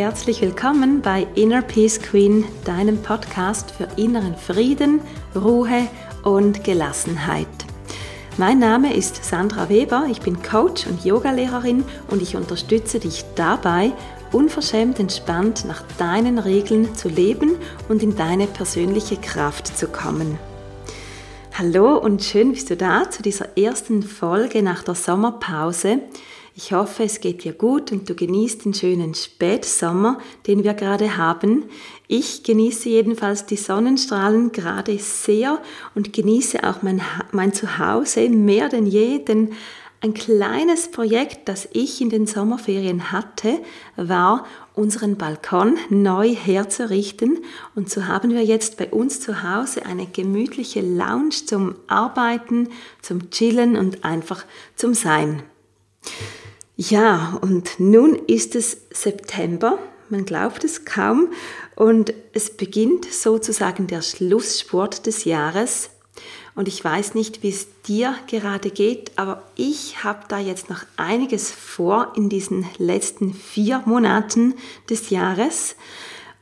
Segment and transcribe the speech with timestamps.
[0.00, 5.02] herzlich willkommen bei Inner Peace Queen, deinem Podcast für inneren Frieden,
[5.36, 5.88] Ruhe
[6.24, 7.46] und Gelassenheit.
[8.38, 13.92] Mein Name ist Sandra Weber, ich bin Coach und Yogalehrerin und ich unterstütze dich dabei,
[14.32, 17.56] unverschämt entspannt nach deinen Regeln zu leben
[17.90, 20.38] und in deine persönliche Kraft zu kommen.
[21.52, 26.00] Hallo und schön bist du da zu dieser ersten Folge nach der Sommerpause.
[26.62, 31.16] Ich hoffe, es geht dir gut und du genießt den schönen Spätsommer, den wir gerade
[31.16, 31.64] haben.
[32.06, 35.62] Ich genieße jedenfalls die Sonnenstrahlen gerade sehr
[35.94, 37.00] und genieße auch mein,
[37.32, 39.52] mein Zuhause mehr denn je, denn
[40.02, 43.60] ein kleines Projekt, das ich in den Sommerferien hatte,
[43.96, 44.44] war,
[44.74, 47.38] unseren Balkon neu herzurichten.
[47.74, 52.68] Und so haben wir jetzt bei uns zu Hause eine gemütliche Lounge zum Arbeiten,
[53.00, 54.44] zum Chillen und einfach
[54.76, 55.42] zum Sein.
[56.82, 59.78] Ja, und nun ist es September,
[60.08, 61.28] man glaubt es kaum,
[61.76, 65.90] und es beginnt sozusagen der Schlusssport des Jahres.
[66.54, 70.84] Und ich weiß nicht, wie es dir gerade geht, aber ich habe da jetzt noch
[70.96, 74.54] einiges vor in diesen letzten vier Monaten
[74.88, 75.76] des Jahres.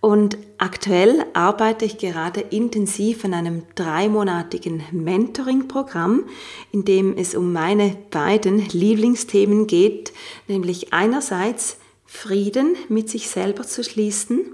[0.01, 6.25] Und aktuell arbeite ich gerade intensiv an einem dreimonatigen Mentoring-Programm,
[6.71, 10.13] in dem es um meine beiden Lieblingsthemen geht,
[10.47, 14.45] nämlich einerseits Frieden mit sich selber zu schließen,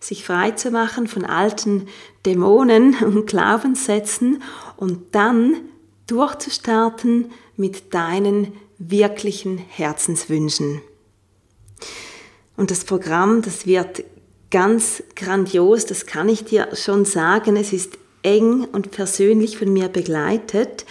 [0.00, 1.88] sich frei zu machen von alten
[2.24, 4.42] Dämonen und Glaubenssätzen
[4.76, 5.56] und dann
[6.06, 10.80] durchzustarten mit deinen wirklichen Herzenswünschen.
[12.56, 14.04] Und das Programm, das wird
[14.50, 17.56] ganz grandios, das kann ich dir schon sagen.
[17.56, 20.84] Es ist eng und persönlich von mir begleitet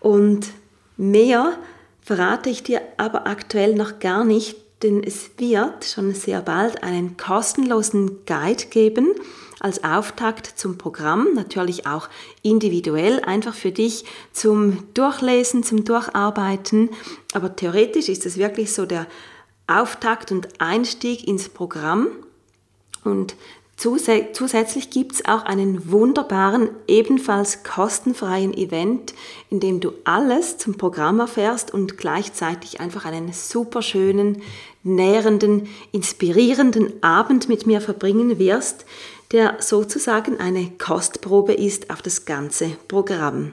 [0.00, 0.48] und
[0.96, 1.58] mehr
[2.02, 7.16] verrate ich dir aber aktuell noch gar nicht, denn es wird schon sehr bald einen
[7.16, 9.14] kostenlosen Guide geben
[9.60, 12.08] als Auftakt zum Programm, natürlich auch
[12.42, 16.90] individuell, einfach für dich zum Durchlesen, zum Durcharbeiten.
[17.34, 19.06] Aber theoretisch ist es wirklich so der
[19.66, 22.06] Auftakt und Einstieg ins Programm.
[23.04, 23.34] Und
[23.78, 29.14] Zusätzlich gibt es auch einen wunderbaren, ebenfalls kostenfreien Event,
[29.50, 34.42] in dem du alles zum Programm erfährst und gleichzeitig einfach einen super schönen,
[34.82, 38.84] nährenden, inspirierenden Abend mit mir verbringen wirst,
[39.30, 43.52] der sozusagen eine Kostprobe ist auf das ganze Programm.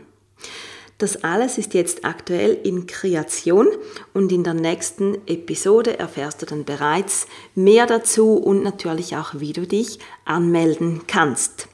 [0.97, 3.67] Das alles ist jetzt aktuell in Kreation
[4.13, 9.51] und in der nächsten Episode erfährst du dann bereits mehr dazu und natürlich auch, wie
[9.51, 11.67] du dich anmelden kannst.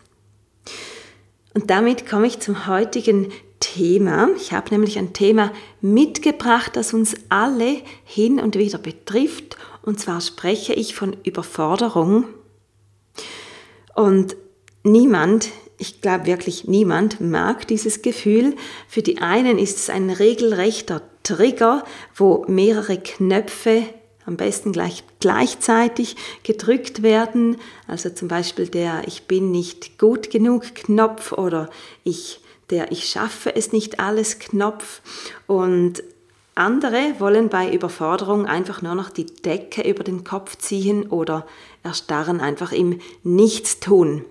[1.53, 4.29] Und damit komme ich zum heutigen Thema.
[4.37, 9.55] Ich habe nämlich ein Thema mitgebracht, das uns alle hin und wieder betrifft.
[9.83, 12.25] Und zwar spreche ich von Überforderung.
[13.95, 14.35] Und
[14.83, 15.49] niemand
[15.81, 18.55] ich glaube wirklich niemand mag dieses Gefühl.
[18.87, 21.83] Für die einen ist es ein regelrechter Trigger,
[22.15, 23.83] wo mehrere Knöpfe
[24.27, 27.57] am besten gleich, gleichzeitig gedrückt werden.
[27.87, 31.67] Also zum Beispiel der Ich bin nicht gut genug Knopf oder
[32.03, 35.01] ich, der Ich schaffe es nicht alles Knopf.
[35.47, 36.03] Und
[36.53, 41.47] andere wollen bei Überforderung einfach nur noch die Decke über den Kopf ziehen oder
[41.81, 44.25] erstarren einfach im Nichtstun.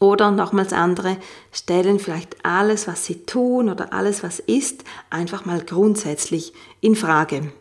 [0.00, 1.18] Oder nochmals andere
[1.52, 7.52] stellen vielleicht alles, was sie tun oder alles, was ist, einfach mal grundsätzlich in Frage.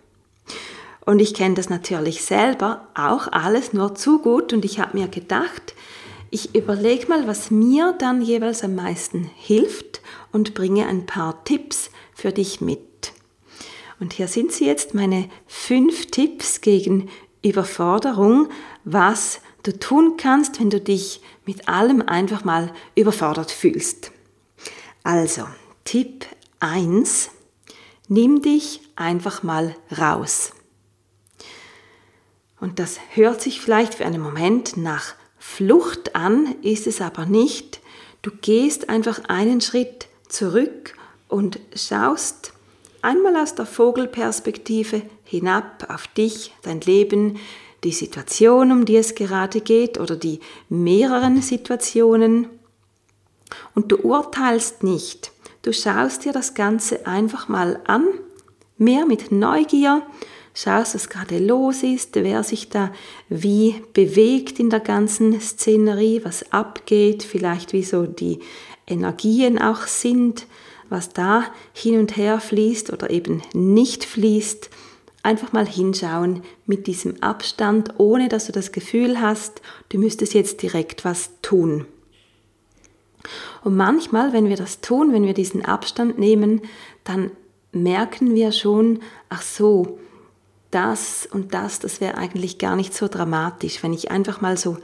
[1.06, 5.10] Und ich kenne das natürlich selber auch alles nur zu gut und ich habe mir
[5.10, 5.76] gedacht,
[6.32, 11.90] ich überlege mal, was mir dann jeweils am meisten hilft und bringe ein paar Tipps
[12.14, 13.14] für dich mit.
[14.00, 17.10] Und hier sind sie jetzt meine fünf Tipps gegen
[17.42, 18.50] Überforderung,
[18.84, 24.12] was du tun kannst, wenn du dich mit allem einfach mal überfordert fühlst.
[25.04, 25.46] Also,
[25.86, 26.26] Tipp
[26.60, 27.30] 1,
[28.08, 30.54] nimm dich einfach mal raus.
[32.60, 37.80] Und das hört sich vielleicht für einen Moment nach Flucht an, ist es aber nicht.
[38.24, 40.96] Du gehst einfach einen Schritt zurück
[41.28, 42.54] und schaust
[43.04, 47.38] einmal aus der Vogelperspektive hinab auf dich, dein Leben,
[47.84, 50.40] die Situation, um die es gerade geht oder die
[50.70, 52.48] mehreren Situationen.
[53.76, 55.32] Und du urteilst nicht.
[55.62, 58.08] Du schaust dir das Ganze einfach mal an,
[58.78, 60.04] mehr mit Neugier,
[60.54, 62.92] schaust, was gerade los ist, wer sich da
[63.28, 68.40] wie bewegt in der ganzen Szenerie, was abgeht, vielleicht wie so die
[68.88, 70.48] Energien auch sind,
[70.90, 74.70] was da hin und her fließt oder eben nicht fließt.
[75.24, 80.62] Einfach mal hinschauen mit diesem Abstand, ohne dass du das Gefühl hast, du müsstest jetzt
[80.62, 81.86] direkt was tun.
[83.64, 86.62] Und manchmal, wenn wir das tun, wenn wir diesen Abstand nehmen,
[87.04, 87.32] dann
[87.72, 90.00] merken wir schon, ach so,
[90.72, 93.84] das und das, das wäre eigentlich gar nicht so dramatisch.
[93.84, 94.78] Wenn ich einfach mal so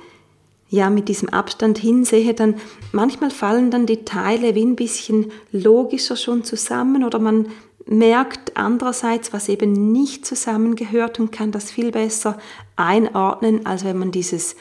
[0.69, 2.55] ja mit diesem Abstand hinsehe, dann
[2.91, 7.47] manchmal fallen dann die Teile wie ein bisschen logischer schon zusammen oder man
[7.85, 12.37] merkt andererseits, was eben nicht zusammengehört und kann das viel besser
[12.75, 14.55] einordnen, als wenn man dieses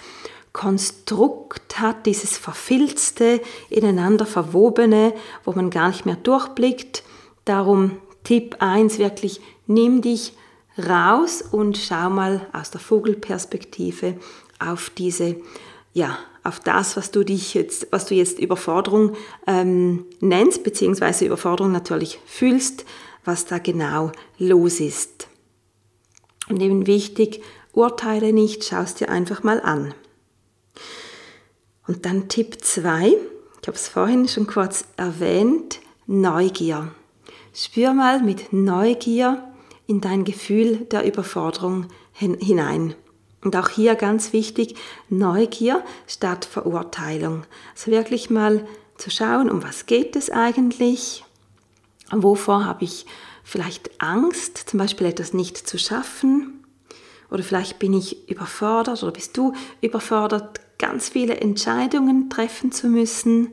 [0.52, 3.40] Konstrukt hat, dieses verfilzte,
[3.70, 5.12] ineinander verwobene,
[5.44, 7.02] wo man gar nicht mehr durchblickt.
[7.44, 10.34] Darum Tipp 1 wirklich, nimm dich
[10.78, 14.16] raus und schau mal aus der Vogelperspektive
[14.58, 15.36] auf diese,
[15.92, 19.14] ja, auf das, was du dich jetzt, was du jetzt Überforderung
[19.46, 22.84] ähm, nennst, beziehungsweise Überforderung natürlich fühlst,
[23.24, 25.28] was da genau los ist.
[26.48, 27.42] Und eben wichtig,
[27.72, 29.94] urteile nicht, schau es dir einfach mal an.
[31.86, 36.92] Und dann Tipp 2, ich habe es vorhin schon kurz erwähnt, Neugier.
[37.54, 39.42] Spür mal mit Neugier
[39.86, 42.94] in dein Gefühl der Überforderung hinein.
[43.42, 44.76] Und auch hier ganz wichtig,
[45.08, 47.44] Neugier statt Verurteilung.
[47.74, 48.66] Also wirklich mal
[48.96, 51.24] zu schauen, um was geht es eigentlich?
[52.10, 53.06] Wovor habe ich
[53.42, 56.64] vielleicht Angst, zum Beispiel etwas nicht zu schaffen?
[57.30, 63.52] Oder vielleicht bin ich überfordert oder bist du überfordert, ganz viele Entscheidungen treffen zu müssen?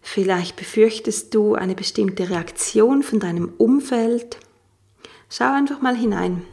[0.00, 4.38] Vielleicht befürchtest du eine bestimmte Reaktion von deinem Umfeld.
[5.30, 6.44] Schau einfach mal hinein.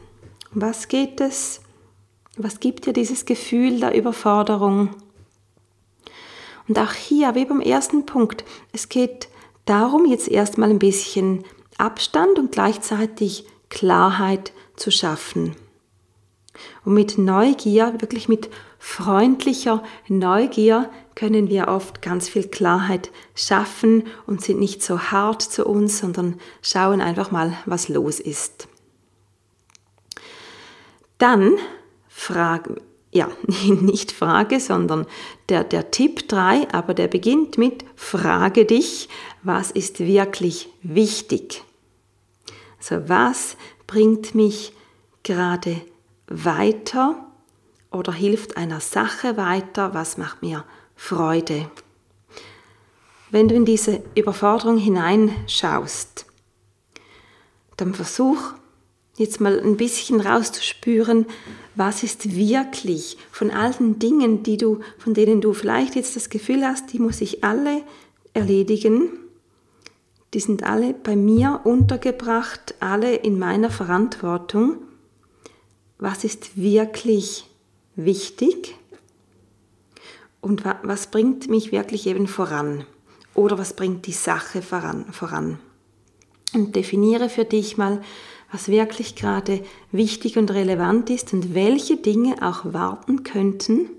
[0.54, 1.60] Um was geht es?
[2.36, 4.90] Was gibt dir dieses Gefühl der Überforderung?
[6.68, 9.28] Und auch hier, wie beim ersten Punkt, es geht
[9.64, 11.44] darum, jetzt erstmal ein bisschen
[11.78, 15.56] Abstand und gleichzeitig Klarheit zu schaffen.
[16.84, 24.42] Und mit Neugier, wirklich mit freundlicher Neugier, können wir oft ganz viel Klarheit schaffen und
[24.42, 28.68] sind nicht so hart zu uns, sondern schauen einfach mal, was los ist.
[31.18, 31.56] Dann
[32.08, 32.80] Frage,
[33.12, 33.28] ja,
[33.66, 35.06] nicht Frage, sondern
[35.48, 39.08] der, der Tipp 3, aber der beginnt mit Frage dich,
[39.42, 41.64] was ist wirklich wichtig?
[42.78, 44.72] Also was bringt mich
[45.22, 45.80] gerade
[46.28, 47.26] weiter
[47.90, 50.64] oder hilft einer Sache weiter, was macht mir
[50.94, 51.70] Freude?
[53.30, 56.26] Wenn du in diese Überforderung hineinschaust,
[57.76, 58.54] dann versuch
[59.20, 61.26] jetzt mal ein bisschen rauszuspüren,
[61.76, 66.30] was ist wirklich von all den Dingen, die du, von denen du vielleicht jetzt das
[66.30, 67.82] Gefühl hast, die muss ich alle
[68.34, 69.10] erledigen.
[70.34, 74.76] Die sind alle bei mir untergebracht, alle in meiner Verantwortung.
[75.98, 77.46] Was ist wirklich
[77.96, 78.76] wichtig?
[80.40, 82.86] Und was bringt mich wirklich eben voran?
[83.34, 85.12] Oder was bringt die Sache voran?
[85.12, 85.58] voran?
[86.54, 88.00] Und definiere für dich mal,
[88.52, 93.90] was wirklich gerade wichtig und relevant ist und welche Dinge auch warten könnten.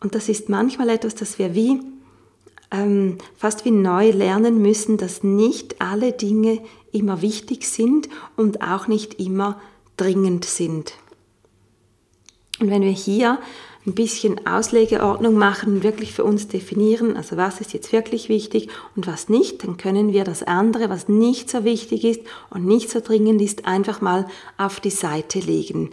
[0.00, 1.80] Und das ist manchmal etwas, das wir wie
[2.70, 6.60] ähm, fast wie neu lernen müssen, dass nicht alle Dinge
[6.92, 9.60] immer wichtig sind und auch nicht immer
[9.96, 10.94] dringend sind.
[12.60, 13.38] Und wenn wir hier
[13.86, 18.68] ein bisschen Auslegeordnung machen und wirklich für uns definieren, also was ist jetzt wirklich wichtig
[18.94, 22.20] und was nicht, dann können wir das andere, was nicht so wichtig ist
[22.50, 24.26] und nicht so dringend ist, einfach mal
[24.58, 25.90] auf die Seite legen.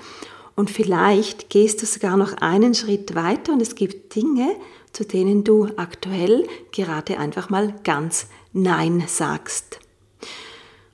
[0.55, 4.55] Und vielleicht gehst du sogar noch einen Schritt weiter und es gibt Dinge,
[4.91, 9.79] zu denen du aktuell gerade einfach mal ganz Nein sagst.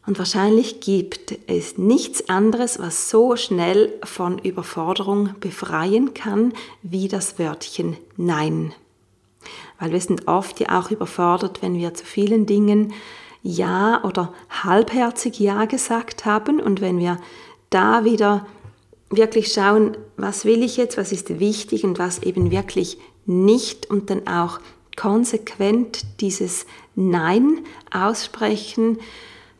[0.05, 7.39] Und wahrscheinlich gibt es nichts anderes, was so schnell von Überforderung befreien kann, wie das
[7.39, 8.73] Wörtchen Nein.
[9.79, 12.93] Weil wir sind oft ja auch überfordert, wenn wir zu vielen Dingen
[13.43, 17.17] Ja oder halbherzig Ja gesagt haben und wenn wir
[17.69, 18.45] da wieder
[19.09, 24.09] wirklich schauen, was will ich jetzt, was ist wichtig und was eben wirklich nicht und
[24.09, 24.59] dann auch
[24.95, 27.59] konsequent dieses Nein
[27.91, 28.99] aussprechen,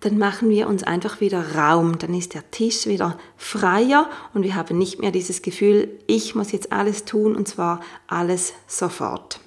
[0.03, 1.97] dann machen wir uns einfach wieder Raum.
[1.97, 6.51] Dann ist der Tisch wieder freier und wir haben nicht mehr dieses Gefühl, ich muss
[6.51, 9.39] jetzt alles tun und zwar alles sofort.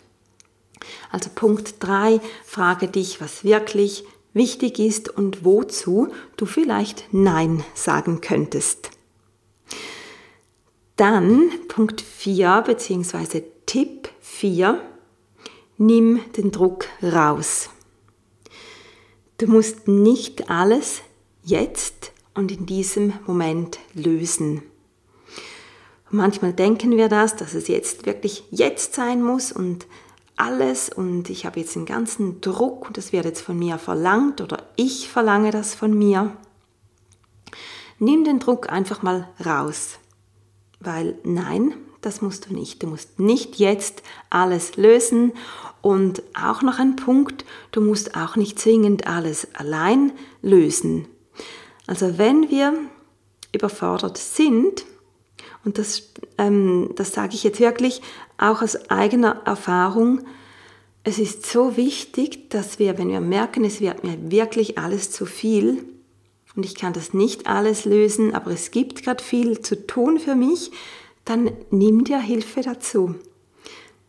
[1.11, 6.09] Also Punkt 3, frage dich, was wirklich wichtig ist und wozu
[6.39, 8.91] du vielleicht Nein sagen könntest.
[10.97, 13.43] Dann Punkt 4 bzw.
[13.67, 14.81] Tipp 4,
[15.77, 17.69] nimm den Druck raus.
[19.39, 21.03] Du musst nicht alles
[21.43, 24.63] jetzt und in diesem Moment lösen.
[26.11, 29.87] Manchmal denken wir das, dass es jetzt wirklich jetzt sein muss und
[30.37, 34.41] alles und ich habe jetzt den ganzen Druck und das wird jetzt von mir verlangt
[34.41, 36.35] oder ich verlange das von mir.
[37.99, 39.99] Nimm den Druck einfach mal raus,
[40.81, 41.75] weil nein,
[42.07, 42.83] das musst du nicht.
[42.83, 45.33] Du musst nicht jetzt alles lösen
[45.83, 51.09] und auch noch ein Punkt, du musst auch nicht zwingend alles allein lösen.
[51.89, 52.75] Also wenn wir
[53.53, 54.85] überfordert sind,
[55.65, 58.01] und das, ähm, das sage ich jetzt wirklich
[58.39, 60.21] auch aus eigener Erfahrung,
[61.03, 65.27] es ist so wichtig, dass wir, wenn wir merken, es wird mir wirklich alles zu
[65.27, 65.85] viel
[66.55, 70.37] und ich kann das nicht alles lösen, aber es gibt gerade viel zu tun für
[70.37, 70.71] mich,
[71.27, 73.17] dann nimm dir Hilfe dazu.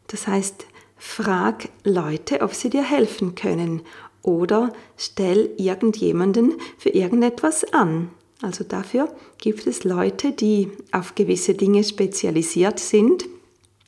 [0.07, 3.81] Das heißt, frag Leute, ob sie dir helfen können
[4.21, 8.09] oder stell irgendjemanden für irgendetwas an.
[8.41, 13.25] Also dafür gibt es Leute, die auf gewisse Dinge spezialisiert sind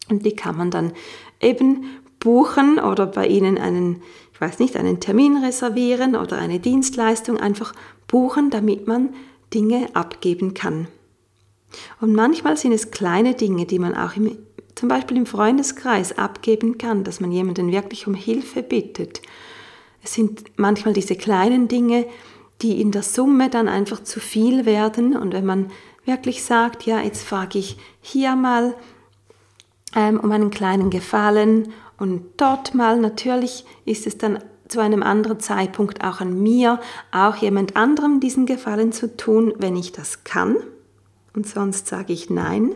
[0.10, 0.94] und die kann man dann
[1.40, 1.86] eben
[2.20, 4.02] buchen oder bei ihnen einen,
[4.34, 7.74] ich weiß nicht, einen Termin reservieren oder eine Dienstleistung einfach
[8.08, 9.14] buchen, damit man
[9.54, 10.88] Dinge abgeben kann.
[12.02, 14.38] Und manchmal sind es kleine Dinge, die man auch im,
[14.76, 19.22] zum Beispiel im Freundeskreis abgeben kann, dass man jemanden wirklich um Hilfe bittet.
[20.04, 22.06] Es sind manchmal diese kleinen Dinge,
[22.62, 25.16] die in der Summe dann einfach zu viel werden.
[25.16, 25.72] Und wenn man
[26.06, 28.76] wirklich sagt, ja, jetzt frage ich hier mal
[29.96, 35.40] ähm, um einen kleinen Gefallen und dort mal, natürlich ist es dann zu einem anderen
[35.40, 36.80] Zeitpunkt auch an mir,
[37.12, 40.58] auch jemand anderem diesen Gefallen zu tun, wenn ich das kann
[41.40, 42.76] und sonst sage ich Nein.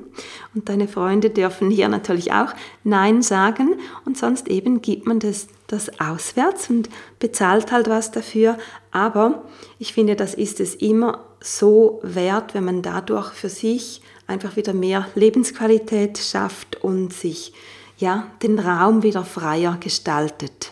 [0.56, 2.54] Und deine Freunde dürfen hier natürlich auch
[2.86, 6.88] Nein sagen und sonst eben gibt man das, das auswärts und
[7.20, 8.58] bezahlt halt was dafür.
[8.92, 9.44] Aber
[9.80, 14.72] ich finde, das ist es immer so wert, wenn man dadurch für sich einfach wieder
[14.72, 17.52] mehr Lebensqualität schafft und sich
[17.98, 20.72] ja, den Raum wieder freier gestaltet.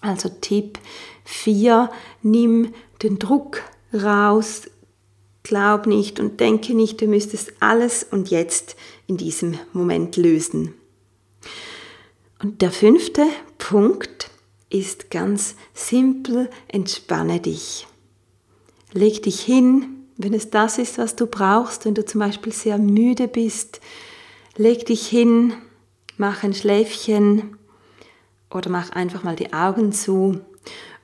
[0.00, 0.80] Also Tipp
[1.22, 1.88] 4,
[2.22, 3.62] nimm den Druck
[3.94, 4.62] raus,
[5.42, 10.74] Glaub nicht und denke nicht, du müsstest alles und jetzt in diesem Moment lösen.
[12.42, 13.26] Und der fünfte
[13.58, 14.30] Punkt
[14.70, 17.86] ist ganz simpel, entspanne dich.
[18.92, 22.78] Leg dich hin, wenn es das ist, was du brauchst, wenn du zum Beispiel sehr
[22.78, 23.80] müde bist,
[24.56, 25.54] leg dich hin,
[26.16, 27.56] mach ein Schläfchen
[28.50, 30.40] oder mach einfach mal die Augen zu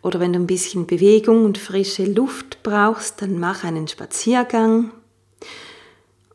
[0.06, 4.92] oder wenn du ein bisschen Bewegung und frische Luft brauchst, dann mach einen Spaziergang.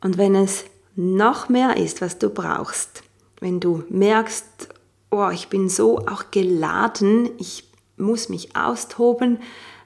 [0.01, 0.65] Und wenn es
[0.97, 3.01] noch mehr ist, was du brauchst,
[3.39, 4.67] wenn du merkst,
[5.09, 7.63] oh, ich bin so auch geladen, ich
[7.95, 9.39] muss mich austoben,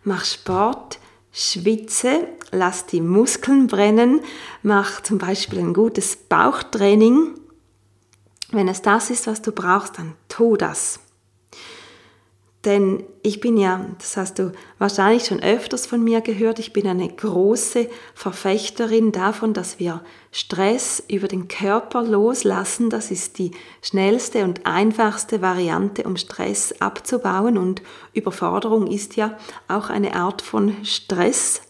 [0.04, 0.98] mach Sport,
[1.32, 4.22] schwitze, lass die Muskeln brennen,
[4.64, 7.36] mach zum Beispiel ein gutes Bauchtraining.
[8.50, 11.02] Wenn es das ist, was du brauchst, dann tu das.
[12.66, 16.88] Denn ich bin ja, das hast du wahrscheinlich schon öfters von mir gehört, ich bin
[16.88, 22.90] eine große Verfechterin davon, dass wir Stress über den Körper loslassen.
[22.90, 23.52] Das ist die
[23.84, 27.60] schnellste und einfachste Variante, um Stress abzubauen.
[27.60, 31.62] Und Überforderung ist ja auch eine Art von Stress.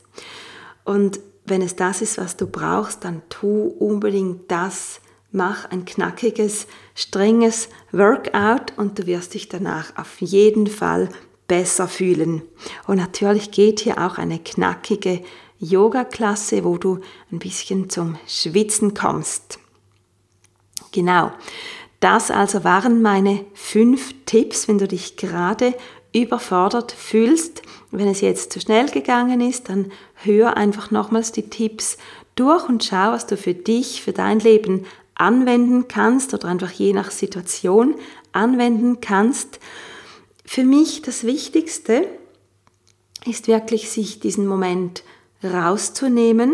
[0.85, 6.67] Und wenn es das ist, was du brauchst, dann tu unbedingt das, mach ein knackiges,
[6.95, 11.09] strenges Workout und du wirst dich danach auf jeden Fall
[11.47, 12.41] besser fühlen.
[12.87, 15.21] Und natürlich geht hier auch eine knackige
[15.59, 16.99] Yoga-Klasse, wo du
[17.31, 19.59] ein bisschen zum Schwitzen kommst.
[20.91, 21.31] Genau.
[21.99, 25.73] Das also waren meine fünf Tipps, wenn du dich gerade
[26.13, 27.61] überfordert fühlst.
[27.91, 31.97] Wenn es jetzt zu schnell gegangen ist, dann hör einfach nochmals die Tipps
[32.35, 36.93] durch und schau, was du für dich, für dein Leben anwenden kannst oder einfach je
[36.93, 37.95] nach Situation
[38.31, 39.59] anwenden kannst.
[40.45, 42.07] Für mich das Wichtigste
[43.25, 45.03] ist wirklich, sich diesen Moment
[45.43, 46.53] rauszunehmen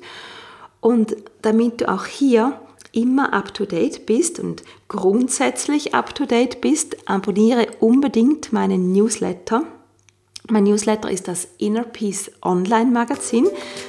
[0.82, 2.60] Und damit du auch hier
[2.92, 9.62] immer up-to-date bist und grundsätzlich up-to-date bist, abonniere unbedingt meinen Newsletter.
[10.50, 13.46] Mein Newsletter ist das Inner Peace Online Magazin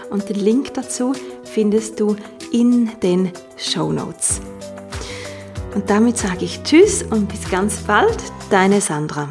[0.09, 1.11] und den Link dazu
[1.43, 2.15] findest du
[2.53, 4.39] in den Show Notes.
[5.75, 8.17] Und damit sage ich Tschüss und bis ganz bald,
[8.49, 9.27] deine Sandra.